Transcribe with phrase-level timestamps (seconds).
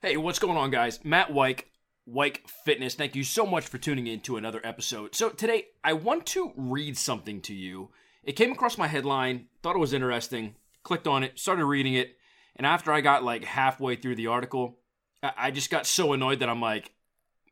[0.00, 1.04] Hey, what's going on, guys?
[1.04, 1.72] Matt Wyke,
[2.06, 2.94] Wyke Fitness.
[2.94, 5.16] Thank you so much for tuning in to another episode.
[5.16, 7.90] So, today I want to read something to you.
[8.22, 12.16] It came across my headline, thought it was interesting, clicked on it, started reading it,
[12.54, 14.78] and after I got like halfway through the article,
[15.20, 16.92] I just got so annoyed that I'm like,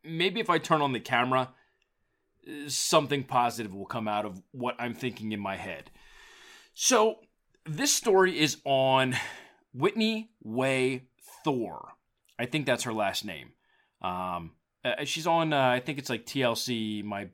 [0.04, 1.52] maybe if I turn on the camera,
[2.68, 5.90] something positive will come out of what I'm thinking in my head.
[6.74, 7.16] So,
[7.64, 9.16] this story is on
[9.74, 11.08] Whitney Way
[11.42, 11.96] Thore.
[12.38, 13.52] I think that's her last name.
[14.02, 14.52] Um,
[14.84, 17.28] uh, she's on, uh, I think it's like TLC, My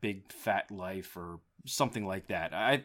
[0.00, 2.54] Big Fat Life, or something like that.
[2.54, 2.84] I,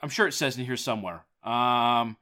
[0.00, 1.24] I'm sure it says in here somewhere.
[1.42, 2.16] Um,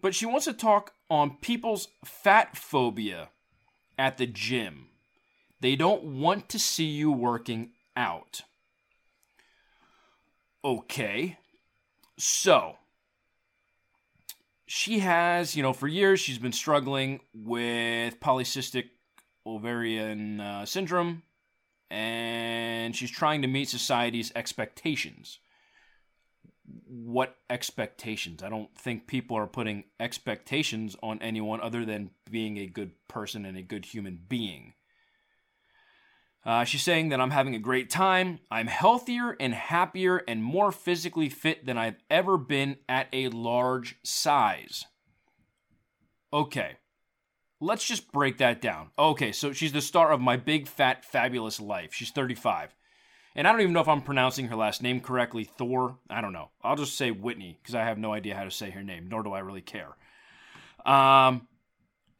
[0.00, 3.28] but she wants to talk on people's fat phobia
[3.98, 4.88] at the gym.
[5.60, 8.42] They don't want to see you working out.
[10.64, 11.38] Okay.
[12.18, 12.76] So,
[14.74, 18.86] she has, you know, for years she's been struggling with polycystic
[19.46, 21.22] ovarian uh, syndrome,
[21.92, 25.38] and she's trying to meet society's expectations.
[26.88, 28.42] What expectations?
[28.42, 33.44] I don't think people are putting expectations on anyone other than being a good person
[33.44, 34.74] and a good human being.
[36.46, 38.38] Uh, she's saying that I'm having a great time.
[38.50, 43.96] I'm healthier and happier and more physically fit than I've ever been at a large
[44.02, 44.84] size.
[46.32, 46.76] Okay,
[47.60, 48.90] let's just break that down.
[48.98, 51.94] Okay, so she's the star of My Big Fat Fabulous Life.
[51.94, 52.74] She's 35.
[53.36, 55.98] And I don't even know if I'm pronouncing her last name correctly, Thor.
[56.08, 56.50] I don't know.
[56.62, 59.22] I'll just say Whitney because I have no idea how to say her name, nor
[59.22, 59.96] do I really care.
[60.86, 61.48] Um,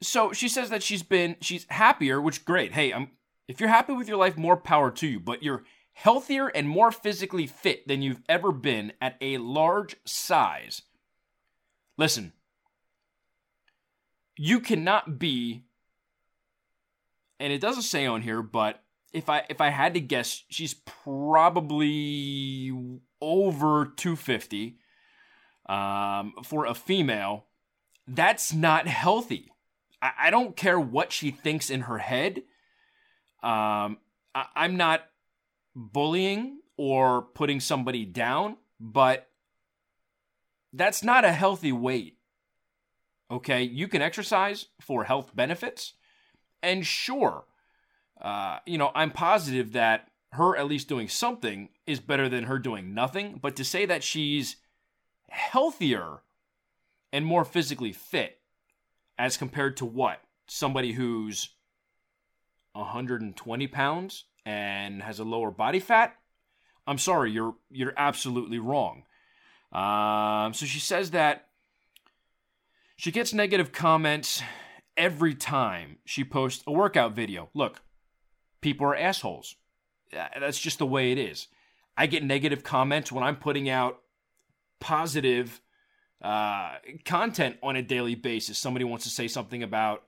[0.00, 2.72] so she says that she's been she's happier, which great.
[2.72, 3.11] Hey, I'm
[3.48, 6.91] if you're happy with your life, more power to you, but you're healthier and more
[6.91, 10.83] physically fit than you've ever been at a large size.
[11.97, 12.33] Listen,
[14.36, 15.64] you cannot be
[17.41, 20.75] and it doesn't say on here, but if I if I had to guess, she's
[20.75, 22.73] probably
[23.20, 24.79] over 250
[25.69, 27.46] um, for a female.
[28.07, 29.51] That's not healthy.
[30.02, 32.42] I, I don't care what she thinks in her head.
[33.45, 33.99] Um,
[34.35, 35.03] I, I'm not
[35.77, 39.29] bullying or putting somebody down, but
[40.73, 42.19] that's not a healthy weight.
[43.31, 45.95] Okay, you can exercise for health benefits,
[46.63, 47.45] and sure,
[48.21, 52.59] uh, you know, I'm positive that her at least doing something is better than her
[52.59, 53.39] doing nothing.
[53.41, 54.57] But to say that she's
[55.29, 56.23] healthier
[57.13, 58.39] and more physically fit
[59.19, 60.21] as compared to what?
[60.47, 61.51] Somebody who's
[62.74, 66.17] 120 pounds and has a lower body fat,
[66.86, 69.05] I'm sorry, you're you're absolutely wrong.
[69.73, 71.48] Um, so she says that
[72.96, 74.42] she gets negative comments
[74.96, 77.48] every time she posts a workout video.
[77.55, 77.80] Look,
[78.61, 79.57] people are assholes.
[80.13, 81.48] That's just the way it is.
[81.96, 84.01] I get negative comments when I'm putting out
[84.80, 85.61] positive
[86.23, 86.74] uh,
[87.05, 88.58] content on a daily basis.
[88.58, 90.05] Somebody wants to say something about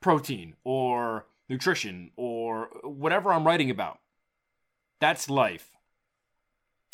[0.00, 3.98] protein or nutrition or whatever I'm writing about.
[5.00, 5.70] That's life.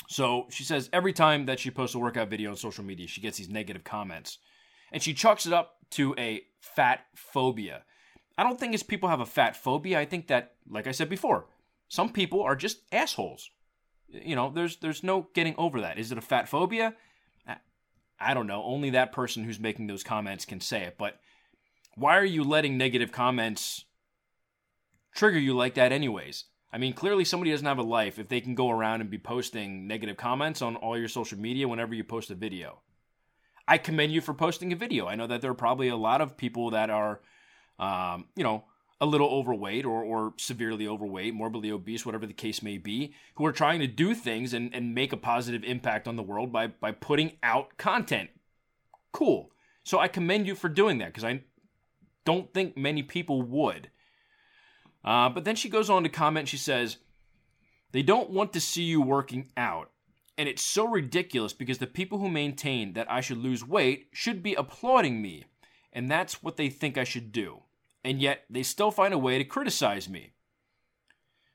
[0.09, 3.21] So she says every time that she posts a workout video on social media, she
[3.21, 4.39] gets these negative comments.
[4.91, 7.85] And she chalks it up to a fat phobia.
[8.37, 10.01] I don't think it's people have a fat phobia.
[10.01, 11.47] I think that, like I said before,
[11.89, 13.51] some people are just assholes.
[14.09, 15.99] You know, there's there's no getting over that.
[15.99, 16.95] Is it a fat phobia?
[18.21, 18.65] I don't know.
[18.65, 20.97] Only that person who's making those comments can say it.
[20.99, 21.21] But
[21.95, 23.85] why are you letting negative comments
[25.19, 26.45] trigger you like that, anyways?
[26.73, 29.19] I mean, clearly somebody doesn't have a life if they can go around and be
[29.19, 32.81] posting negative comments on all your social media whenever you post a video.
[33.67, 35.07] I commend you for posting a video.
[35.07, 37.21] I know that there are probably a lot of people that are,
[37.79, 38.65] um, you know,
[39.01, 43.47] a little overweight or, or severely overweight, morbidly obese, whatever the case may be, who
[43.47, 46.69] are trying to do things and, and make a positive impact on the world by,
[46.69, 48.31] by putting out content.
[49.13, 49.51] Cool.
[49.85, 51.43] So I commend you for doing that because I
[52.25, 53.91] don't think many people would.
[55.05, 56.99] Uh, but then she goes on to comment, she says,
[57.93, 59.91] They don't want to see you working out.
[60.37, 64.43] And it's so ridiculous because the people who maintain that I should lose weight should
[64.43, 65.45] be applauding me.
[65.93, 67.63] And that's what they think I should do
[68.05, 70.33] and yet they still find a way to criticize me.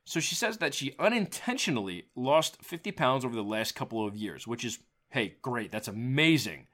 [0.05, 4.45] So she says that she unintentionally lost 50 pounds over the last couple of years,
[4.45, 4.79] which is,
[5.09, 6.67] hey, great, that's amazing.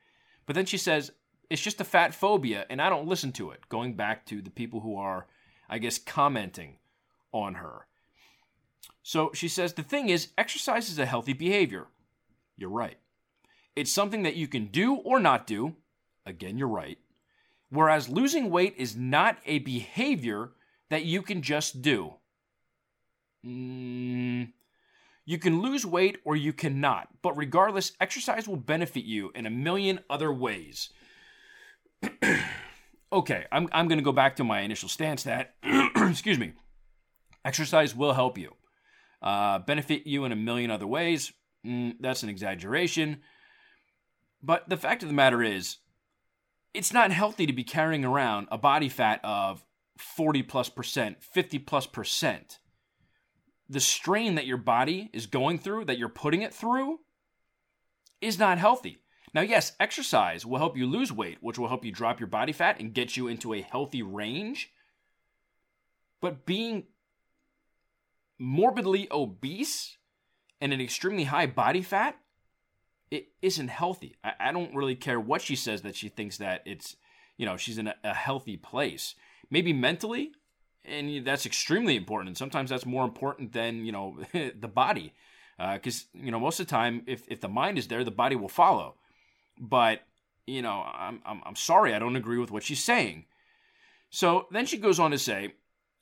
[0.46, 1.12] But then she says,
[1.50, 4.50] it's just a fat phobia, and I don't listen to it, going back to the
[4.50, 5.28] people who are,
[5.70, 6.78] I guess, commenting
[7.32, 7.88] on her.
[9.04, 11.88] So she says, the thing is, exercise is a healthy behavior.
[12.58, 12.98] You're right.
[13.76, 15.76] It's something that you can do or not do.
[16.26, 16.98] Again, you're right.
[17.70, 20.52] Whereas losing weight is not a behavior
[20.90, 22.16] that you can just do.
[23.46, 24.52] Mm,
[25.26, 29.52] you can lose weight or you cannot, but regardless, exercise will benefit you in a
[29.52, 30.90] million other ways.
[33.12, 35.56] okay, I'm, I'm going to go back to my initial stance that,
[35.96, 36.54] excuse me,
[37.44, 38.56] exercise will help you,
[39.22, 41.34] uh, benefit you in a million other ways.
[41.66, 43.22] Mm, that's an exaggeration.
[44.42, 45.78] But the fact of the matter is,
[46.74, 49.66] it's not healthy to be carrying around a body fat of
[49.98, 52.60] 40 plus percent, 50 plus percent.
[53.68, 57.00] The strain that your body is going through, that you're putting it through,
[58.22, 59.02] is not healthy.
[59.34, 62.52] Now, yes, exercise will help you lose weight, which will help you drop your body
[62.52, 64.72] fat and get you into a healthy range.
[66.22, 66.86] But being
[68.40, 69.98] morbidly obese
[70.60, 72.18] and an extremely high body fat
[73.12, 74.16] it isn't healthy.
[74.24, 76.96] I, I, don't really care what she says that she thinks that it's,
[77.38, 79.16] you know, she's in a, a healthy place.
[79.50, 80.32] Maybe mentally,
[80.86, 82.30] and that's extremely important.
[82.30, 85.14] And sometimes that's more important than, you know, the body.
[85.58, 88.12] Because, uh, you know, most of the time, if, if the mind is there, the
[88.12, 88.96] body will follow.
[89.60, 90.02] But,
[90.48, 93.26] you know, I'm, I'm, I'm sorry, I don't agree with what she's saying.
[94.10, 95.54] So then she goes on to say,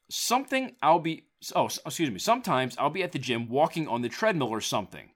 [0.09, 1.25] something I'll be,
[1.55, 5.09] oh, excuse me, sometimes I'll be at the gym walking on the treadmill or something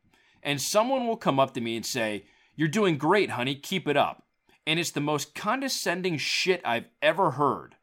[0.43, 3.97] and someone will come up to me and say, You're doing great, honey, keep it
[3.97, 4.23] up.
[4.65, 7.75] And it's the most condescending shit I've ever heard.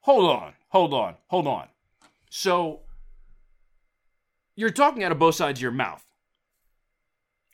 [0.00, 1.68] Hold on, hold on, hold on.
[2.28, 2.80] So,
[4.56, 6.04] you're talking out of both sides of your mouth.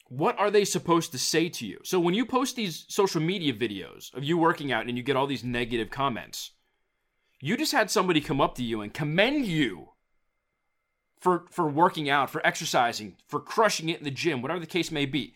[0.09, 1.81] What are they supposed to say to you?
[1.83, 5.17] So, when you post these social media videos of you working out and you get
[5.17, 6.53] all these negative comments,
[7.41, 9.91] you just had somebody come up to you and commend you
[11.19, 14.93] for for working out, for exercising, for crushing it in the gym, whatever the case
[14.93, 15.35] may be.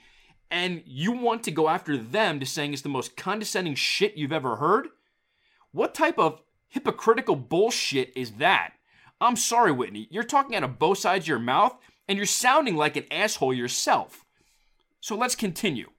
[0.52, 4.32] And you want to go after them to saying it's the most condescending shit you've
[4.32, 4.88] ever heard?
[5.72, 8.74] What type of hypocritical bullshit is that?
[9.20, 10.08] I'm sorry, Whitney.
[10.10, 11.76] You're talking out of both sides of your mouth
[12.08, 14.24] and you're sounding like an asshole yourself.
[15.00, 15.90] So let's continue.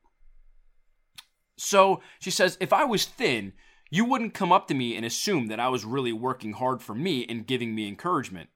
[1.58, 3.54] So she says, if I was thin,
[3.90, 6.96] you wouldn't come up to me and assume that I was really working hard for
[6.96, 8.50] me and giving me encouragement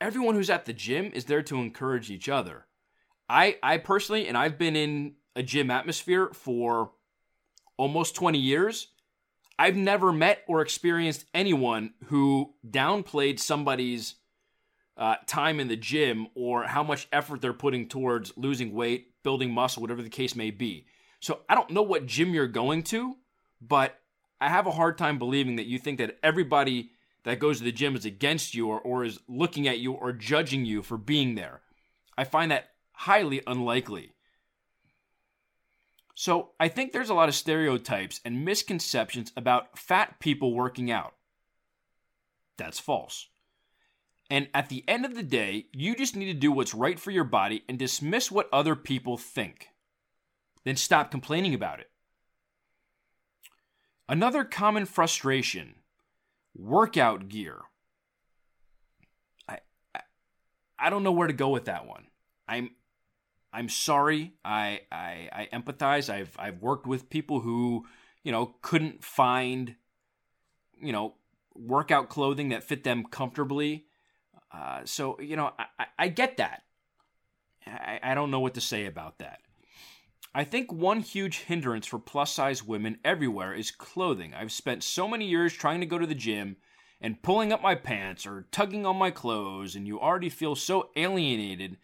[0.00, 2.66] everyone who's at the gym is there to encourage each other.
[3.28, 6.92] I I personally and I've been in a gym atmosphere for
[7.76, 8.88] almost 20 years.
[9.58, 14.16] I've never met or experienced anyone who downplayed somebody's
[14.96, 19.52] uh, time in the gym or how much effort they're putting towards losing weight, building
[19.52, 20.86] muscle, whatever the case may be.
[21.20, 23.16] So I don't know what gym you're going to,
[23.60, 23.98] but
[24.40, 26.90] I have a hard time believing that you think that everybody
[27.24, 30.12] that goes to the gym is against you or, or is looking at you or
[30.12, 31.60] judging you for being there.
[32.16, 34.12] I find that highly unlikely.
[36.14, 41.14] So I think there's a lot of stereotypes and misconceptions about fat people working out.
[42.56, 43.28] That's false.
[44.28, 47.10] And at the end of the day, you just need to do what's right for
[47.10, 49.68] your body and dismiss what other people think.
[50.64, 51.90] Then stop complaining about it.
[54.08, 55.76] Another common frustration
[56.56, 57.60] workout gear.
[59.48, 59.58] I,
[59.94, 60.00] I
[60.78, 62.06] I don't know where to go with that one.
[62.48, 62.70] I'm
[63.52, 64.32] I'm sorry.
[64.44, 66.12] I I, I empathize.
[66.12, 67.86] I've I've worked with people who
[68.22, 69.76] you know couldn't find
[70.80, 71.14] you know
[71.54, 73.86] workout clothing that fit them comfortably.
[74.52, 76.62] Uh, so you know I, I get that.
[77.66, 79.40] I, I don't know what to say about that.
[80.34, 84.34] I think one huge hindrance for plus size women everywhere is clothing.
[84.34, 86.56] I've spent so many years trying to go to the gym
[87.00, 90.90] and pulling up my pants or tugging on my clothes and you already feel so
[90.96, 91.78] alienated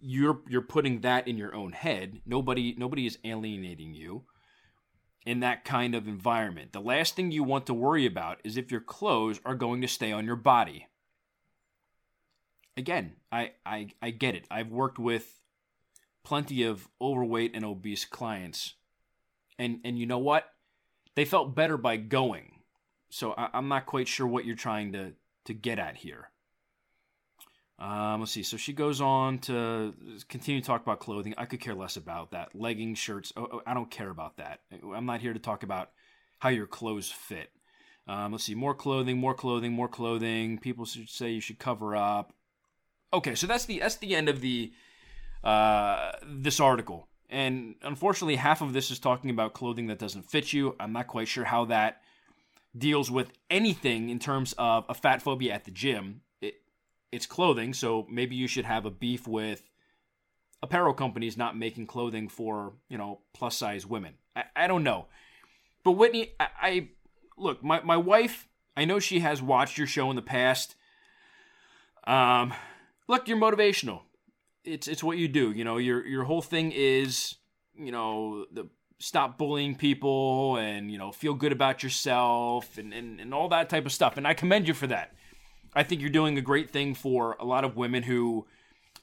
[0.00, 2.20] you're you're putting that in your own head.
[2.24, 4.24] Nobody nobody is alienating you
[5.26, 6.72] in that kind of environment.
[6.72, 9.88] The last thing you want to worry about is if your clothes are going to
[9.88, 10.86] stay on your body.
[12.78, 14.46] Again, I I, I get it.
[14.50, 15.40] I've worked with
[16.24, 18.74] plenty of overweight and obese clients.
[19.58, 20.44] And and you know what?
[21.16, 22.60] They felt better by going.
[23.10, 25.12] So I, am not quite sure what you're trying to
[25.46, 26.30] to get at here.
[27.80, 28.44] Um, let's see.
[28.44, 29.94] So she goes on to
[30.28, 31.34] continue to talk about clothing.
[31.36, 32.54] I could care less about that.
[32.54, 33.32] Leggings, shirts.
[33.36, 34.60] Oh, oh I don't care about that.
[34.94, 35.90] I'm not here to talk about
[36.38, 37.50] how your clothes fit.
[38.06, 38.54] Um, let's see.
[38.54, 40.58] More clothing, more clothing, more clothing.
[40.58, 42.32] People should say you should cover up.
[43.12, 44.72] Okay, so that's the that's the end of the
[45.42, 47.08] uh, this article.
[47.30, 50.74] And unfortunately, half of this is talking about clothing that doesn't fit you.
[50.80, 52.02] I'm not quite sure how that
[52.76, 56.22] deals with anything in terms of a fat phobia at the gym.
[56.40, 56.56] It,
[57.12, 59.62] it's clothing, so maybe you should have a beef with
[60.62, 64.14] apparel companies not making clothing for you know plus size women.
[64.36, 65.06] I, I don't know,
[65.82, 66.88] but Whitney, I, I
[67.38, 68.48] look my my wife.
[68.76, 70.76] I know she has watched your show in the past.
[72.04, 72.54] Um,
[73.08, 74.02] look, you're motivational.
[74.64, 75.50] It's it's what you do.
[75.50, 77.36] You know, your your whole thing is
[77.74, 78.68] you know the
[79.00, 83.68] stop bullying people and you know feel good about yourself and, and, and all that
[83.68, 85.14] type of stuff and i commend you for that
[85.74, 88.44] i think you're doing a great thing for a lot of women who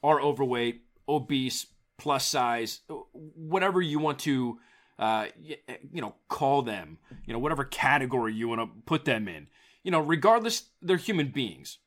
[0.03, 2.81] are overweight obese plus size
[3.13, 4.59] whatever you want to
[4.99, 9.47] uh, you know call them you know whatever category you want to put them in
[9.83, 11.77] you know regardless they're human beings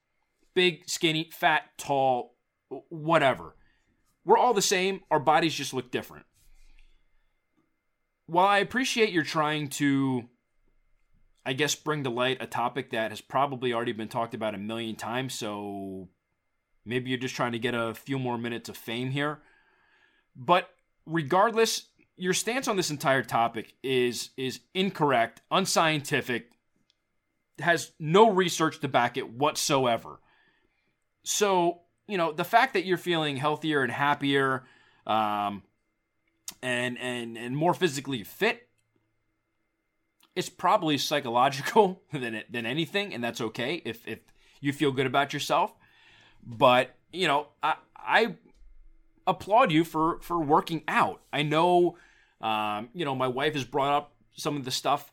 [0.54, 2.34] big skinny fat tall
[2.88, 3.54] whatever
[4.24, 6.26] we're all the same our bodies just look different
[8.28, 10.28] while I appreciate you're trying to,
[11.44, 14.58] I guess, bring to light a topic that has probably already been talked about a
[14.58, 16.08] million times, so
[16.84, 19.40] maybe you're just trying to get a few more minutes of fame here.
[20.36, 20.68] But
[21.06, 21.88] regardless,
[22.18, 26.50] your stance on this entire topic is is incorrect, unscientific,
[27.60, 30.20] has no research to back it whatsoever.
[31.28, 34.64] So, you know, the fact that you're feeling healthier and happier,
[35.06, 35.62] um,
[36.62, 38.66] and and and more physically fit
[40.34, 44.20] it's probably psychological than it, than anything and that's okay if if
[44.60, 45.74] you feel good about yourself.
[46.42, 48.36] But you know i i
[49.26, 51.20] applaud you for for working out.
[51.30, 51.98] I know
[52.40, 55.12] um, you know my wife has brought up some of the stuff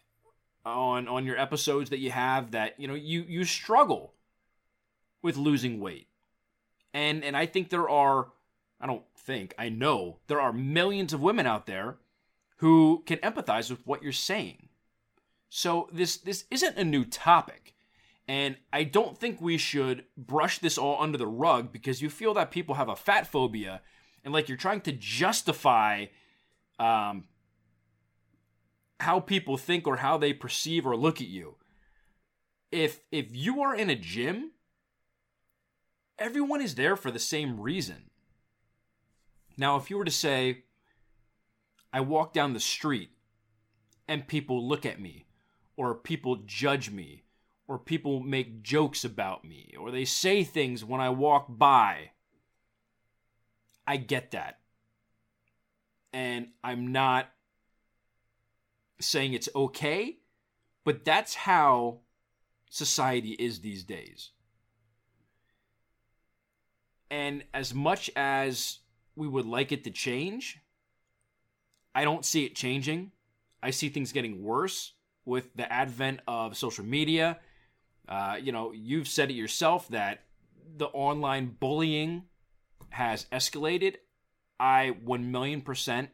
[0.65, 4.13] on on your episodes that you have that you know you you struggle
[5.25, 6.08] with losing weight
[6.94, 8.27] and and i think there are
[8.79, 11.98] I don't think, I know there are millions of women out there
[12.58, 14.70] who can empathize with what you're saying.
[15.50, 17.74] So this this isn't a new topic.
[18.27, 22.34] And I don't think we should brush this all under the rug because you feel
[22.34, 23.82] that people have a fat phobia
[24.24, 26.08] and like you're trying to justify
[26.79, 27.25] um,
[29.00, 31.55] how people think or how they perceive or look at you.
[32.72, 34.51] If if you are in a gym,
[36.17, 38.10] everyone is there for the same reason.
[39.57, 40.63] Now, if you were to say,
[41.93, 43.12] I walk down the street
[44.07, 45.25] and people look at me,
[45.77, 47.24] or people judge me,
[47.67, 52.12] or people make jokes about me, or they say things when I walk by,
[53.88, 54.60] I get that.
[56.13, 57.29] And I'm not
[59.00, 60.17] saying it's okay,
[60.84, 62.00] but that's how
[62.69, 64.31] society is these days.
[67.10, 68.80] And as much as
[69.16, 70.60] we would like it to change.
[71.94, 73.12] I don't see it changing.
[73.64, 74.94] I see things getting worse
[75.24, 77.40] with the advent of social media.
[78.08, 80.24] Uh, you know, you've said it yourself that
[80.78, 82.24] the online bullying
[82.90, 83.96] has escalated.
[84.60, 86.10] I 1 million percent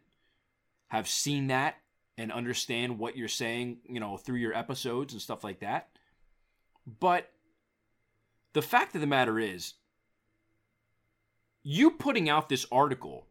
[0.88, 1.76] have seen that
[2.18, 5.90] and understand what you're saying, you know, through your episodes and stuff like that.
[7.00, 7.30] But
[8.54, 9.74] the fact of the matter is,
[11.64, 13.28] you putting out this article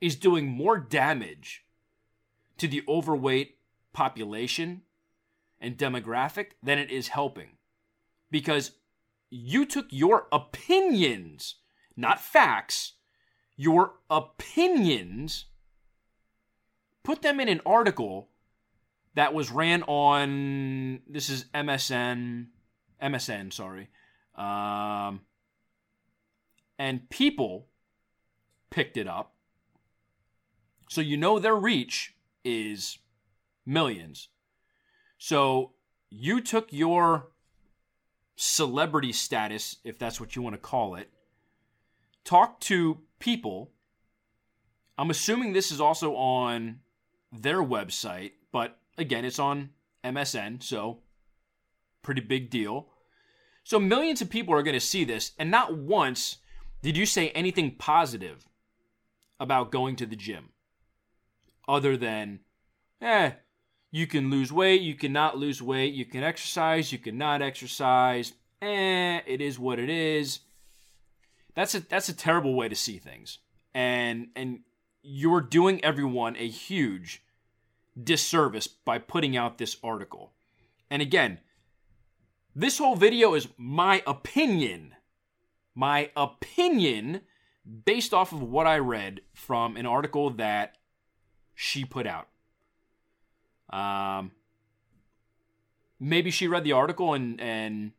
[0.00, 1.64] is doing more damage
[2.58, 3.58] to the overweight
[3.92, 4.82] population
[5.60, 7.50] and demographic than it is helping.
[8.30, 8.72] Because
[9.30, 11.56] you took your opinions,
[11.96, 12.92] not facts,
[13.56, 15.46] your opinions,
[17.02, 18.28] put them in an article
[19.14, 22.46] that was ran on this is MSN,
[23.02, 23.88] MSN, sorry.
[24.34, 25.22] Um,
[26.78, 27.66] and people
[28.70, 29.34] picked it up.
[30.88, 32.14] So you know their reach
[32.44, 32.98] is
[33.64, 34.28] millions.
[35.18, 35.72] So
[36.10, 37.28] you took your
[38.36, 41.10] celebrity status, if that's what you want to call it,
[42.24, 43.72] talk to people.
[44.98, 46.80] I'm assuming this is also on
[47.32, 49.70] their website, but again, it's on
[50.04, 51.00] MSN, so
[52.02, 52.88] pretty big deal.
[53.64, 56.36] So millions of people are going to see this, and not once
[56.86, 58.46] did you say anything positive
[59.40, 60.50] about going to the gym?
[61.66, 62.38] Other than,
[63.02, 63.32] eh,
[63.90, 68.34] you can lose weight, you cannot lose weight, you can exercise, you cannot exercise.
[68.62, 70.38] Eh, it is what it is.
[71.56, 73.38] That's a that's a terrible way to see things.
[73.74, 74.60] And and
[75.02, 77.24] you're doing everyone a huge
[78.00, 80.34] disservice by putting out this article.
[80.88, 81.40] And again,
[82.54, 84.94] this whole video is my opinion
[85.76, 87.20] my opinion
[87.84, 90.78] based off of what I read from an article that
[91.54, 92.28] she put out.
[93.70, 94.32] Um,
[96.00, 97.92] maybe she read the article and, and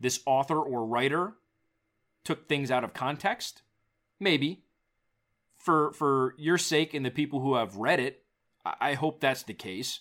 [0.00, 1.34] this author or writer
[2.22, 3.62] took things out of context.
[4.20, 4.62] Maybe.
[5.58, 8.22] for for your sake and the people who have read it,
[8.64, 10.00] I hope that's the case.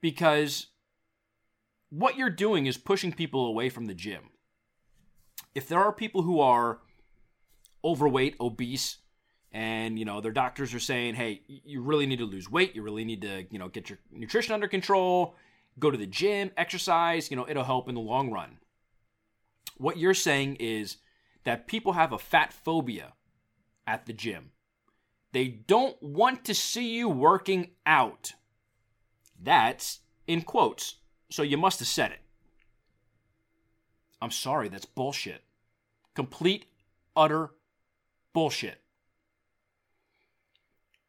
[0.00, 0.68] Because
[1.90, 4.31] what you're doing is pushing people away from the gym.
[5.54, 6.80] If there are people who are
[7.84, 8.98] overweight, obese,
[9.50, 12.74] and you know their doctors are saying, "Hey, you really need to lose weight.
[12.74, 15.36] You really need to, you know, get your nutrition under control,
[15.78, 18.58] go to the gym, exercise, you know, it'll help in the long run."
[19.76, 20.98] What you're saying is
[21.44, 23.14] that people have a fat phobia
[23.86, 24.52] at the gym.
[25.32, 28.32] They don't want to see you working out.
[29.38, 30.96] That's in quotes,
[31.30, 32.21] so you must have said it.
[34.22, 35.42] I'm sorry, that's bullshit.
[36.14, 36.66] Complete,
[37.16, 37.50] utter
[38.32, 38.80] bullshit.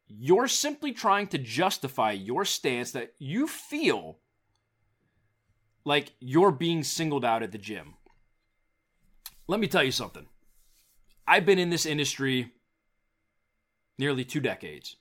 [0.08, 4.18] You're simply trying to justify your stance that you feel
[5.84, 7.94] like you're being singled out at the gym.
[9.46, 10.26] Let me tell you something.
[11.24, 12.52] I've been in this industry
[13.96, 14.96] nearly two decades.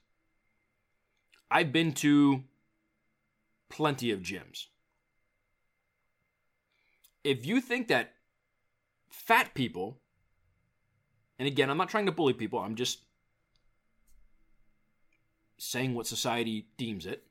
[1.49, 2.43] I've been to
[3.69, 4.67] plenty of gyms.
[7.23, 8.13] If you think that
[9.09, 9.99] fat people,
[11.39, 12.99] and again, I'm not trying to bully people, I'm just
[15.57, 17.23] saying what society deems it.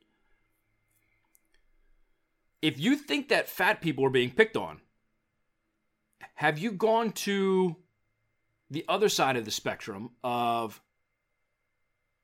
[2.62, 4.80] If you think that fat people are being picked on,
[6.37, 7.76] have you gone to
[8.70, 10.80] the other side of the spectrum of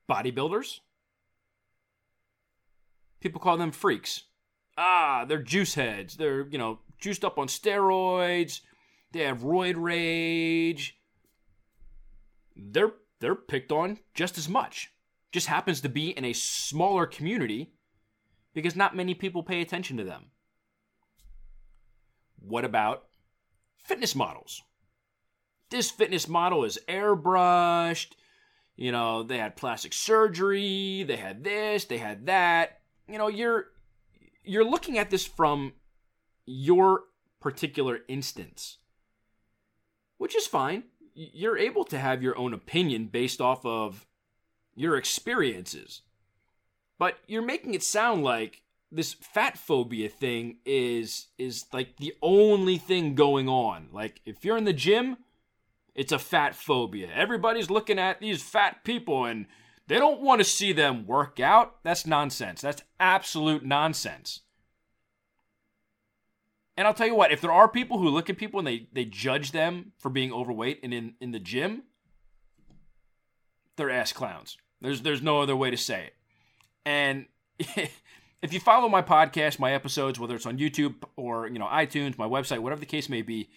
[0.09, 0.81] bodybuilders?
[3.21, 4.23] People call them freaks.
[4.77, 6.17] Ah, they're juice heads.
[6.17, 8.61] They're, you know, juiced up on steroids.
[9.13, 10.99] They have roid rage.
[12.57, 14.93] They're they're picked on just as much.
[15.33, 17.73] Just happens to be in a smaller community
[18.55, 20.27] because not many people pay attention to them.
[22.41, 23.05] What about
[23.77, 24.63] fitness models?
[25.71, 28.13] This fitness model is airbrushed.
[28.77, 32.81] You know, they had plastic surgery, they had this, they had that.
[33.09, 33.67] You know, you're
[34.45, 35.73] you're looking at this from
[36.49, 37.03] your
[37.41, 38.79] particular instance.
[40.17, 40.85] Which is fine.
[41.15, 44.07] You're able to have your own opinion based off of
[44.75, 46.03] your experiences.
[46.99, 52.79] But you're making it sound like this fat phobia thing is is like the only
[52.79, 53.89] thing going on.
[53.93, 55.19] Like if you're in the gym,
[55.95, 57.09] it's a fat phobia.
[57.15, 59.47] Everybody's looking at these fat people and
[59.87, 61.83] they don't want to see them work out.
[61.83, 62.63] That's nonsense.
[62.63, 64.41] That's absolute nonsense.
[66.79, 68.87] And I'll tell you what, if there are people who look at people and they,
[68.93, 71.83] they judge them for being overweight and in, in the gym,
[73.75, 74.57] they're ass clowns.
[74.81, 76.15] There's there's no other way to say it.
[76.87, 77.27] And
[77.59, 82.17] if you follow my podcast, my episodes, whether it's on YouTube or you know iTunes,
[82.17, 83.51] my website, whatever the case may be,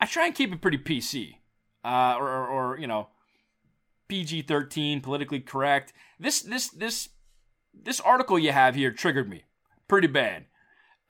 [0.00, 1.34] I try and keep it pretty PC,
[1.84, 3.08] uh, or, or, or you know,
[4.06, 5.92] PG thirteen, politically correct.
[6.20, 7.08] This this this
[7.74, 9.42] this article you have here triggered me
[9.88, 10.44] pretty bad.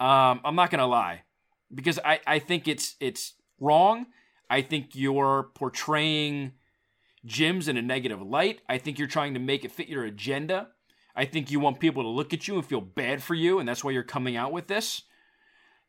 [0.01, 1.23] Um, I'm not gonna lie,
[1.73, 4.07] because I I think it's it's wrong.
[4.49, 6.53] I think you're portraying
[7.27, 8.63] gyms in a negative light.
[8.69, 10.69] I think you're trying to make it fit your agenda.
[11.15, 13.69] I think you want people to look at you and feel bad for you, and
[13.69, 15.03] that's why you're coming out with this.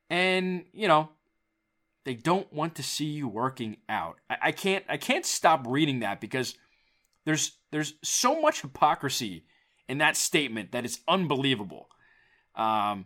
[0.09, 1.09] And, you know,
[2.03, 4.17] they don't want to see you working out.
[4.29, 6.55] I, I can't I can't stop reading that because
[7.25, 9.45] there's there's so much hypocrisy
[9.87, 11.87] in that statement that it's unbelievable.
[12.55, 13.05] Um,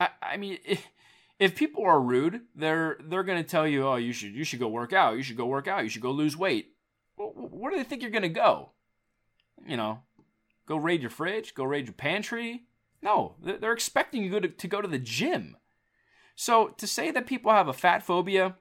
[0.00, 0.86] I, I mean, if,
[1.38, 4.68] if people are rude, they're they're gonna tell you, oh, you should you should go
[4.68, 6.74] work out, you should go work out, you should go lose weight.
[7.16, 8.70] Well, where do they think you're gonna go?
[9.66, 10.00] You know,
[10.66, 12.64] go raid your fridge, go raid your pantry.
[13.00, 15.56] No, they're expecting you to, to go to the gym.
[16.34, 18.56] So to say that people have a fat phobia,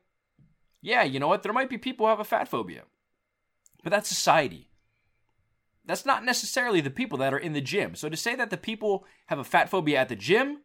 [0.82, 1.41] yeah, you know what?
[1.41, 2.84] There might be people who have a fat phobia,
[3.84, 4.69] but that's society.
[5.86, 7.95] That's not necessarily the people that are in the gym.
[7.95, 10.60] So to say that the people have a fat phobia at the gym,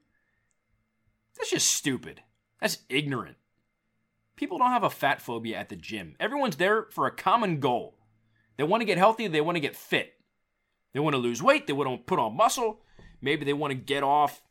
[1.37, 2.23] that's just stupid.
[2.61, 3.37] That's ignorant.
[4.37, 6.17] People don't have a fat phobia at the gym.
[6.19, 7.97] Everyone's there for a common goal.
[8.57, 10.15] They want to get healthy, they want to get fit.
[10.93, 12.81] They want to lose weight, they want to put on muscle.
[13.21, 14.43] Maybe they want to get off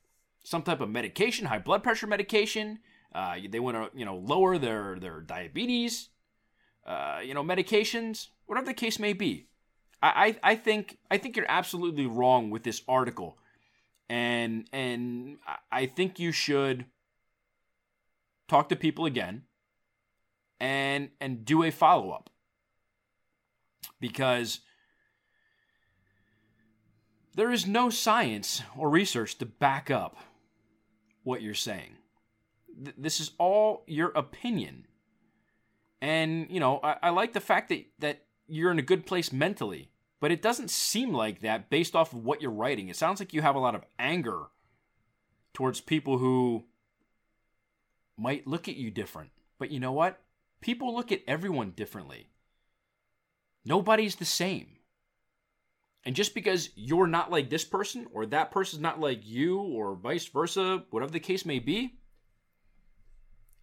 [0.43, 2.79] some type of medication, high blood pressure medication.
[3.13, 6.09] Uh, they want to, you know, lower their their diabetes,
[6.85, 9.47] uh, you know, medications, whatever the case may be.
[10.01, 13.37] I, I, I think I think you're absolutely wrong with this article,
[14.11, 15.37] and and
[15.71, 16.85] I think you should
[18.49, 19.43] talk to people again,
[20.59, 22.29] and and do a follow up
[24.01, 24.59] because
[27.35, 30.17] there is no science or research to back up
[31.23, 31.95] what you're saying.
[32.83, 34.87] Th- this is all your opinion.
[36.01, 39.31] And, you know, I, I like the fact that, that you're in a good place
[39.31, 39.90] mentally,
[40.21, 42.87] but it doesn't seem like that based off of what you're writing.
[42.87, 44.43] It sounds like you have a lot of anger
[45.53, 46.63] towards people who
[48.17, 49.31] might look at you different.
[49.57, 50.21] But you know what?
[50.61, 52.29] People look at everyone differently.
[53.65, 54.67] Nobody's the same.
[56.05, 59.95] And just because you're not like this person or that person's not like you or
[59.95, 61.95] vice versa, whatever the case may be,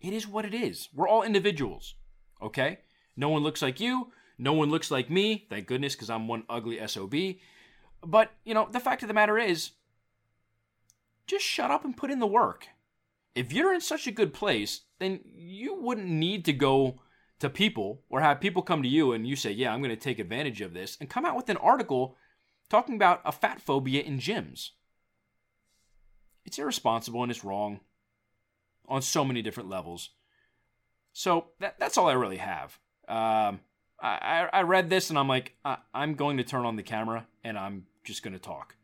[0.00, 0.88] it is what it is.
[0.92, 1.94] We're all individuals,
[2.42, 2.80] okay?
[3.16, 4.12] No one looks like you.
[4.38, 5.46] No one looks like me.
[5.50, 7.14] Thank goodness, because I'm one ugly SOB.
[8.04, 9.72] But, you know, the fact of the matter is,
[11.26, 12.68] just shut up and put in the work.
[13.34, 17.00] If you're in such a good place, then you wouldn't need to go
[17.40, 19.96] to people or have people come to you and you say, Yeah, I'm going to
[19.96, 22.16] take advantage of this, and come out with an article
[22.68, 24.70] talking about a fat phobia in gyms.
[26.44, 27.80] It's irresponsible and it's wrong
[28.88, 30.10] on so many different levels.
[31.12, 32.78] So that, that's all I really have.
[33.06, 33.60] Um,
[34.00, 37.26] I, I read this and I'm like, I, I'm going to turn on the camera
[37.42, 38.76] and I'm just going to talk.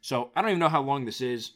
[0.00, 1.52] So I don't even know how long this is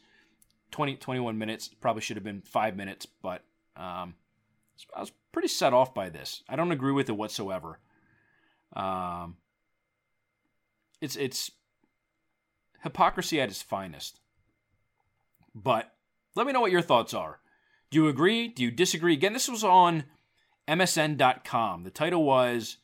[0.71, 1.69] 20, 21 minutes.
[1.69, 3.43] Probably should have been five minutes, but
[3.77, 4.15] um,
[4.95, 6.43] I was pretty set off by this.
[6.49, 7.79] I don't agree with it whatsoever.
[8.73, 9.37] Um,
[11.01, 11.51] it's it's
[12.83, 14.19] hypocrisy at its finest.
[15.53, 15.93] But
[16.35, 17.39] let me know what your thoughts are.
[17.89, 18.49] Do you agree?
[18.49, 19.13] Do you disagree?
[19.13, 20.03] Again, this was on
[20.67, 21.83] MSN.com.
[21.83, 22.77] The title was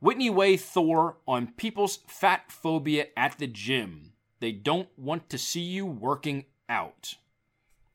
[0.00, 4.12] Whitney Way Thore on people's fat phobia at the gym.
[4.40, 7.16] They don't want to see you working out.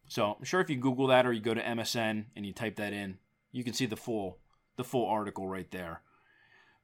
[0.07, 2.75] So I'm sure if you Google that or you go to MSN and you type
[2.75, 3.17] that in,
[3.51, 4.37] you can see the full
[4.75, 6.01] the full article right there.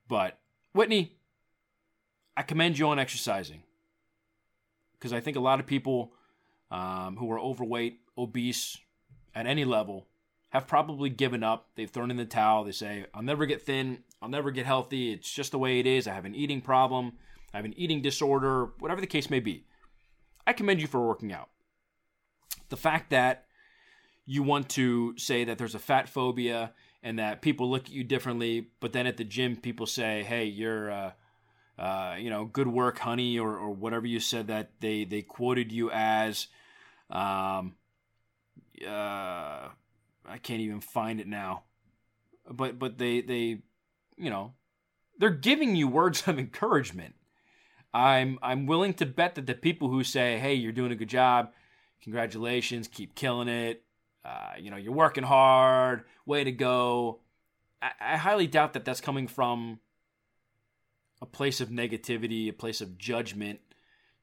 [0.08, 0.40] But
[0.74, 1.18] Whitney,
[2.36, 3.64] I commend you on exercising
[4.94, 6.14] because I think a lot of people
[6.72, 8.78] um, who are overweight, obese,
[9.36, 10.08] at any level,
[10.52, 11.70] have probably given up.
[11.76, 12.64] They've thrown in the towel.
[12.64, 14.04] They say, "I'll never get thin.
[14.22, 15.12] I'll never get healthy.
[15.12, 16.08] It's just the way it is.
[16.08, 17.14] I have an eating problem.
[17.54, 18.68] I have an eating disorder.
[18.80, 19.66] Whatever the case may be."
[20.46, 21.50] I commend you for working out.
[22.70, 23.46] The fact that
[24.26, 28.04] you want to say that there's a fat phobia and that people look at you
[28.04, 31.12] differently, but then at the gym people say, "Hey, you're." Uh,
[31.80, 35.72] uh, you know, good work, honey, or, or whatever you said that they, they quoted
[35.72, 36.48] you as.
[37.10, 37.76] Um,
[38.88, 39.70] uh,
[40.28, 41.64] I can't even find it now.
[42.50, 43.62] But but they they,
[44.18, 44.54] you know,
[45.18, 47.16] they're giving you words of encouragement.
[47.94, 51.10] I'm I'm willing to bet that the people who say, "Hey, you're doing a good
[51.10, 51.52] job,
[52.02, 53.84] congratulations, keep killing it,"
[54.24, 57.20] uh, you know, you're working hard, way to go.
[57.82, 59.80] I, I highly doubt that that's coming from
[61.22, 63.60] a place of negativity, a place of judgment.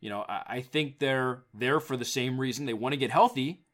[0.00, 2.66] You know, I, I think they're there for the same reason.
[2.66, 3.64] They want to get healthy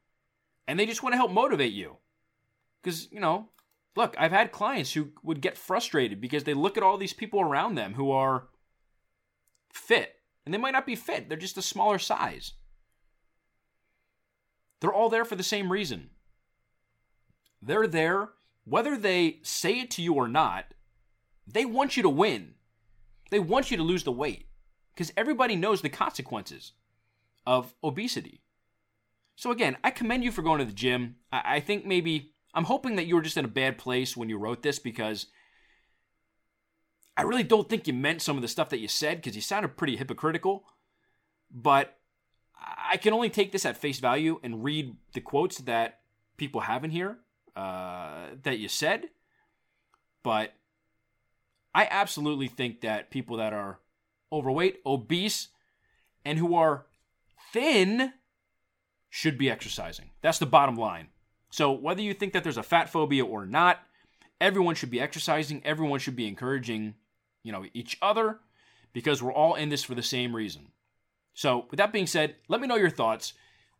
[0.66, 1.96] and they just want to help motivate you.
[2.84, 3.48] Because, you know,
[3.96, 7.40] look, I've had clients who would get frustrated because they look at all these people
[7.40, 8.48] around them who are
[9.72, 10.16] fit.
[10.44, 12.52] And they might not be fit, they're just a smaller size.
[14.80, 16.10] They're all there for the same reason.
[17.62, 18.28] They're there,
[18.64, 20.66] whether they say it to you or not,
[21.46, 22.54] they want you to win.
[23.30, 24.48] They want you to lose the weight
[24.94, 26.72] because everybody knows the consequences
[27.46, 28.42] of obesity.
[29.36, 31.16] So, again, I commend you for going to the gym.
[31.32, 34.28] I, I think maybe, I'm hoping that you were just in a bad place when
[34.28, 35.26] you wrote this because
[37.16, 39.42] I really don't think you meant some of the stuff that you said because you
[39.42, 40.64] sounded pretty hypocritical.
[41.50, 41.98] But
[42.56, 46.00] I can only take this at face value and read the quotes that
[46.36, 47.18] people have in here
[47.56, 49.08] uh, that you said.
[50.22, 50.54] But
[51.74, 53.80] I absolutely think that people that are
[54.32, 55.48] overweight, obese,
[56.24, 56.86] and who are
[57.52, 58.12] thin
[59.10, 60.10] should be exercising.
[60.22, 61.08] That's the bottom line.
[61.54, 63.78] So, whether you think that there's a fat phobia or not,
[64.40, 65.62] everyone should be exercising.
[65.64, 66.94] Everyone should be encouraging,
[67.44, 68.40] you know, each other
[68.92, 70.72] because we're all in this for the same reason.
[71.32, 73.34] So, with that being said, let me know your thoughts.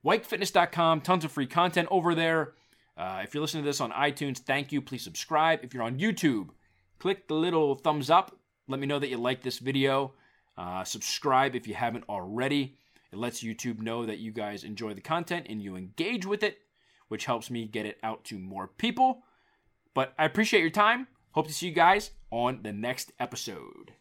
[0.06, 2.52] WykeFitness.com, tons of free content over there.
[2.96, 4.80] Uh, if you're listening to this on iTunes, thank you.
[4.80, 5.64] Please subscribe.
[5.64, 6.50] If you're on YouTube,
[7.00, 8.38] click the little thumbs up.
[8.68, 10.12] Let me know that you like this video.
[10.56, 12.78] Uh, subscribe if you haven't already.
[13.10, 16.58] It lets YouTube know that you guys enjoy the content and you engage with it,
[17.08, 19.22] which helps me get it out to more people.
[19.94, 21.08] But I appreciate your time.
[21.32, 23.92] Hope to see you guys on the next episode.